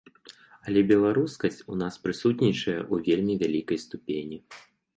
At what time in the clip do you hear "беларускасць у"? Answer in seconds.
0.91-1.77